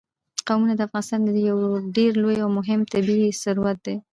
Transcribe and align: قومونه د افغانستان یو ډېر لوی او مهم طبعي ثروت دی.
قومونه 0.47 0.73
د 0.75 0.81
افغانستان 0.87 1.21
یو 1.49 1.57
ډېر 1.95 2.11
لوی 2.21 2.37
او 2.43 2.49
مهم 2.59 2.81
طبعي 2.93 3.21
ثروت 3.41 3.77
دی. 3.85 3.95